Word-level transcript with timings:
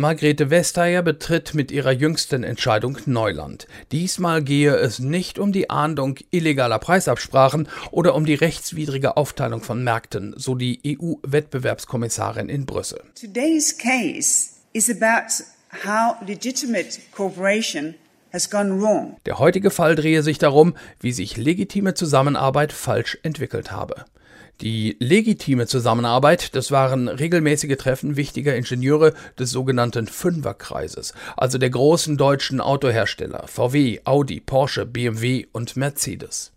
Margrethe 0.00 0.48
Vestager 0.48 1.02
betritt 1.02 1.52
mit 1.52 1.70
ihrer 1.70 1.92
jüngsten 1.92 2.42
Entscheidung 2.42 2.96
Neuland. 3.04 3.66
Diesmal 3.92 4.42
gehe 4.42 4.74
es 4.74 4.98
nicht 4.98 5.38
um 5.38 5.52
die 5.52 5.68
Ahndung 5.68 6.16
illegaler 6.30 6.78
Preisabsprachen 6.78 7.68
oder 7.90 8.14
um 8.14 8.24
die 8.24 8.34
rechtswidrige 8.34 9.18
Aufteilung 9.18 9.62
von 9.62 9.84
Märkten, 9.84 10.32
so 10.38 10.54
die 10.54 10.80
EU-Wettbewerbskommissarin 10.86 12.48
in 12.48 12.64
Brüssel. 12.64 13.02
Today's 13.14 13.76
case 13.76 14.52
is 14.72 14.88
about 14.88 15.44
how 15.84 16.16
legitimate 16.26 16.98
cooperation 17.12 17.94
der 19.26 19.38
heutige 19.40 19.72
Fall 19.72 19.96
drehe 19.96 20.22
sich 20.22 20.38
darum, 20.38 20.76
wie 21.00 21.10
sich 21.10 21.36
legitime 21.36 21.94
Zusammenarbeit 21.94 22.72
falsch 22.72 23.18
entwickelt 23.24 23.72
habe. 23.72 24.04
Die 24.60 24.96
legitime 25.00 25.66
Zusammenarbeit, 25.66 26.54
das 26.54 26.70
waren 26.70 27.08
regelmäßige 27.08 27.78
Treffen 27.78 28.16
wichtiger 28.16 28.54
Ingenieure 28.54 29.14
des 29.38 29.50
sogenannten 29.50 30.06
Fünferkreises, 30.06 31.14
also 31.36 31.56
der 31.56 31.70
großen 31.70 32.18
deutschen 32.18 32.60
Autohersteller 32.60 33.46
VW, 33.46 34.00
Audi, 34.04 34.40
Porsche, 34.40 34.84
BMW 34.84 35.46
und 35.52 35.76
Mercedes. 35.76 36.52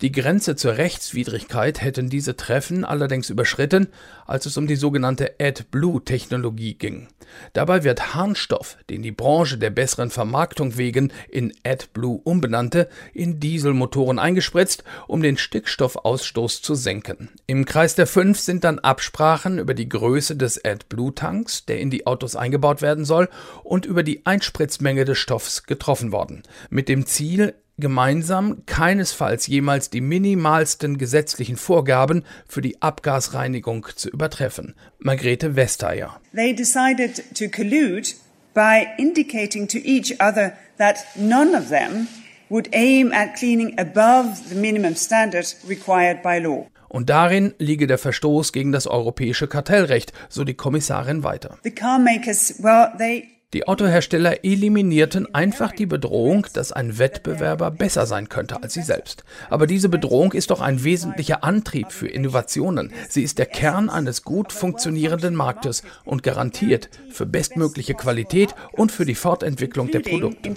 Die 0.00 0.12
Grenze 0.12 0.54
zur 0.54 0.76
Rechtswidrigkeit 0.76 1.80
hätten 1.80 2.08
diese 2.08 2.36
Treffen 2.36 2.84
allerdings 2.84 3.30
überschritten, 3.30 3.88
als 4.26 4.46
es 4.46 4.56
um 4.56 4.68
die 4.68 4.76
sogenannte 4.76 5.34
AdBlue-Technologie 5.40 6.74
ging. 6.74 7.08
Dabei 7.52 7.82
wird 7.82 8.14
Harnstoff, 8.14 8.78
den 8.88 9.02
die 9.02 9.10
Branche 9.10 9.58
der 9.58 9.70
besseren 9.70 10.10
Vermarktung 10.10 10.76
wegen 10.76 11.12
in 11.28 11.52
AdBlue 11.64 12.20
umbenannte, 12.22 12.88
in 13.12 13.40
Dieselmotoren 13.40 14.20
eingespritzt, 14.20 14.84
um 15.08 15.20
den 15.20 15.36
Stickstoffausstoß 15.36 16.62
zu 16.62 16.76
senken. 16.76 17.30
Im 17.46 17.64
Kreis 17.64 17.96
der 17.96 18.06
Fünf 18.06 18.38
sind 18.38 18.62
dann 18.62 18.78
Absprachen 18.78 19.58
über 19.58 19.74
die 19.74 19.88
Größe 19.88 20.36
des 20.36 20.64
AdBlue-Tanks, 20.64 21.66
der 21.66 21.80
in 21.80 21.90
die 21.90 22.06
Autos 22.06 22.36
eingebaut 22.36 22.82
werden 22.82 23.04
soll, 23.04 23.28
und 23.64 23.84
über 23.84 24.04
die 24.04 24.24
Einspritzmenge 24.24 25.04
des 25.04 25.18
Stoffs 25.18 25.64
getroffen 25.64 26.12
worden, 26.12 26.44
mit 26.70 26.88
dem 26.88 27.04
Ziel, 27.04 27.54
gemeinsam 27.78 28.62
keinesfalls 28.66 29.46
jemals 29.46 29.90
die 29.90 30.00
minimalsten 30.00 30.98
gesetzlichen 30.98 31.56
Vorgaben 31.56 32.24
für 32.46 32.60
die 32.60 32.82
Abgasreinigung 32.82 33.86
zu 33.94 34.08
übertreffen. 34.10 34.74
Margrethe 34.98 35.56
Vestager. 35.56 36.20
They 36.34 36.54
decided 36.54 37.22
to 37.34 37.48
collude 37.48 38.14
by 38.54 38.86
indicating 38.98 39.68
to 39.68 39.78
each 39.78 40.20
other 40.20 40.52
that 40.78 41.04
none 41.16 41.56
of 41.56 41.68
them 41.68 42.08
would 42.48 42.68
aim 42.72 43.12
at 43.12 43.34
cleaning 43.36 43.78
above 43.78 44.48
the 44.48 44.54
minimum 44.54 44.96
standard 44.96 45.46
required 45.68 46.22
by 46.22 46.38
law. 46.38 46.66
Und 46.88 47.10
darin 47.10 47.54
liege 47.58 47.86
der 47.86 47.98
Verstoß 47.98 48.52
gegen 48.52 48.72
das 48.72 48.86
europäische 48.86 49.46
Kartellrecht, 49.46 50.12
so 50.30 50.44
die 50.44 50.54
Kommissarin 50.54 51.22
weiter. 51.22 51.58
The 51.62 51.70
car 51.70 51.98
makers, 51.98 52.54
well, 52.62 52.92
they 52.96 53.37
die 53.54 53.66
Autohersteller 53.66 54.44
eliminierten 54.44 55.34
einfach 55.34 55.72
die 55.72 55.86
Bedrohung, 55.86 56.46
dass 56.52 56.70
ein 56.70 56.98
Wettbewerber 56.98 57.70
besser 57.70 58.04
sein 58.04 58.28
könnte 58.28 58.62
als 58.62 58.74
sie 58.74 58.82
selbst. 58.82 59.24
Aber 59.48 59.66
diese 59.66 59.88
Bedrohung 59.88 60.34
ist 60.34 60.50
doch 60.50 60.60
ein 60.60 60.84
wesentlicher 60.84 61.42
Antrieb 61.44 61.90
für 61.90 62.08
Innovationen. 62.08 62.92
Sie 63.08 63.22
ist 63.22 63.38
der 63.38 63.46
Kern 63.46 63.88
eines 63.88 64.22
gut 64.22 64.52
funktionierenden 64.52 65.34
Marktes 65.34 65.82
und 66.04 66.22
garantiert 66.22 66.90
für 67.08 67.24
bestmögliche 67.24 67.94
Qualität 67.94 68.54
und 68.72 68.92
für 68.92 69.06
die 69.06 69.14
Fortentwicklung 69.14 69.90
der 69.92 70.00
Produkte. 70.00 70.50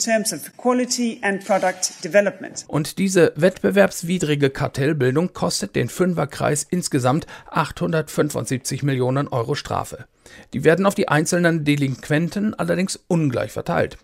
Und 2.67 2.97
diese 2.97 3.34
wettbewerbswidrige 3.38 4.50
Kartellbildung 4.50 5.31
kostet 5.31 5.78
den 5.78 5.88
Fünferkreis 5.88 6.67
insgesamt 6.69 7.25
875 7.52 8.84
Millionen 8.84 9.30
Euro 9.30 9.56
Strafe. 9.56 10.08
Die 10.53 10.64
werden 10.64 10.86
auf 10.86 10.95
die 10.95 11.08
einzelnen 11.08 11.64
Delinquenten 11.64 12.53
allerdings 12.53 12.81
ungleich 13.08 13.52
verteilt. 13.52 13.98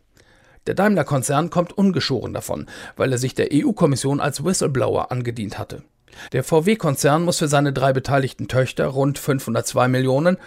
Der 0.67 0.75
Daimler-Konzern 0.75 1.49
kommt 1.49 1.77
ungeschoren 1.77 2.33
davon, 2.33 2.67
weil 2.97 3.11
er 3.11 3.17
sich 3.17 3.33
der 3.33 3.49
EU-Kommission 3.53 4.19
als 4.19 4.43
Whistleblower 4.43 5.11
angedient 5.11 5.57
hatte. 5.57 5.83
Der 6.33 6.43
VW-Konzern 6.43 7.23
muss 7.23 7.39
für 7.39 7.47
seine 7.47 7.73
drei 7.73 7.93
beteiligten 7.93 8.47
Töchter 8.47 8.87
rund 8.87 9.17
502 9.17 9.87
Millionen 9.87 10.37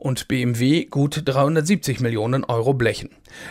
und 0.00 0.28
BMW 0.28 0.86
gut 0.86 1.22
370 1.24 2.00
Millionen 2.00 2.44
Euro 2.44 2.72
blechen. 2.72 3.10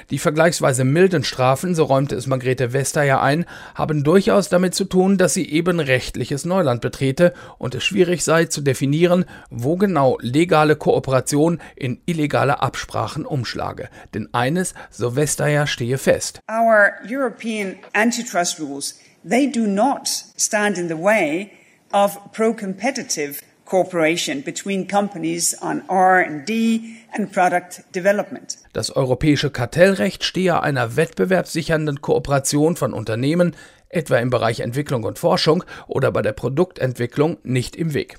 Die 0.10 0.18
vergleichsweise 0.18 0.84
milden 0.84 1.24
Strafen, 1.24 1.76
so 1.76 1.86
räumte 1.86 2.16
es 2.16 2.26
Margrethe 2.26 2.74
Vester 2.74 3.04
ja 3.04 3.22
ein, 3.22 3.46
haben 3.76 4.04
durchaus 4.04 4.50
damit 4.50 4.74
zu 4.74 4.86
tun, 4.86 5.18
dass 5.18 5.36
sie 5.36 5.48
eben 5.48 5.80
rechtliches 5.80 6.46
Neuland 6.46 6.82
betrete 6.82 7.34
und 7.60 7.76
es 7.76 7.84
schwierig 7.84 8.24
sei 8.24 8.46
zu 8.46 8.62
definieren, 8.62 9.26
wo 9.52 9.78
genau 9.78 10.18
legale 10.22 10.76
Kooperation 10.76 11.62
in 11.76 12.02
illegale 12.06 12.62
Absprachen 12.62 13.26
umschlage. 13.26 13.90
Denn 14.16 14.30
eines, 14.34 14.74
so 14.90 15.16
Vestager, 15.16 15.68
stehe 15.68 16.00
fest. 16.00 16.42
Our 16.50 16.94
European 17.08 17.76
antitrust 17.94 18.60
rules, 18.60 19.00
they 19.24 19.50
do 19.50 19.68
not 19.68 20.08
stand 20.36 20.80
in 20.80 20.88
the 20.88 20.98
way 20.98 21.52
of 21.92 22.18
pro-competitive 22.34 23.42
cooperation 23.70 24.44
between 24.44 24.88
companies 24.88 25.56
on 25.62 25.84
R&D 25.88 26.82
and 27.14 27.32
product 27.32 27.84
development. 27.96 28.58
Das 28.74 28.96
europäische 28.96 29.52
Kartellrecht 29.52 30.24
stehe 30.24 30.62
einer 30.62 30.96
wettbewerbssichernden 30.96 32.02
Kooperation 32.02 32.76
von 32.76 32.94
Unternehmen, 32.94 33.56
etwa 33.90 34.18
im 34.18 34.30
Bereich 34.30 34.60
Entwicklung 34.60 35.04
und 35.04 35.20
Forschung 35.20 35.64
oder 35.88 36.12
bei 36.12 36.22
der 36.22 36.34
Produktentwicklung, 36.34 37.38
nicht 37.44 37.76
im 37.76 37.94
Weg. 37.94 38.18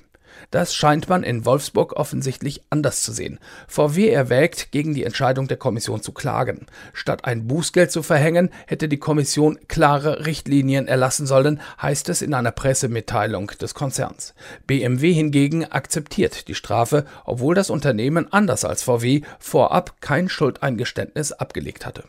Das 0.49 0.73
scheint 0.73 1.09
man 1.09 1.23
in 1.23 1.45
Wolfsburg 1.45 1.93
offensichtlich 1.93 2.61
anders 2.69 3.03
zu 3.03 3.11
sehen. 3.11 3.39
VW 3.67 4.09
erwägt, 4.09 4.71
gegen 4.71 4.93
die 4.93 5.03
Entscheidung 5.03 5.47
der 5.47 5.57
Kommission 5.57 6.01
zu 6.01 6.11
klagen. 6.11 6.65
Statt 6.93 7.25
ein 7.25 7.47
Bußgeld 7.47 7.91
zu 7.91 8.03
verhängen, 8.03 8.49
hätte 8.67 8.87
die 8.87 8.97
Kommission 8.97 9.59
klare 9.67 10.25
Richtlinien 10.25 10.87
erlassen 10.87 11.27
sollen, 11.27 11.61
heißt 11.81 12.09
es 12.09 12.21
in 12.21 12.33
einer 12.33 12.51
Pressemitteilung 12.51 13.51
des 13.61 13.73
Konzerns. 13.73 14.33
BMW 14.67 15.13
hingegen 15.13 15.65
akzeptiert 15.65 16.47
die 16.47 16.55
Strafe, 16.55 17.05
obwohl 17.25 17.55
das 17.55 17.69
Unternehmen 17.69 18.31
anders 18.31 18.65
als 18.65 18.83
VW 18.83 19.21
vorab 19.39 20.01
kein 20.01 20.29
Schuldeingeständnis 20.29 21.31
abgelegt 21.31 21.85
hatte. 21.85 22.03